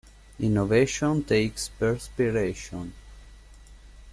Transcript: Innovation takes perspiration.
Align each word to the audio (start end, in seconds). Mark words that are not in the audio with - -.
Innovation 0.39 1.23
takes 1.25 1.67
perspiration. 1.69 2.91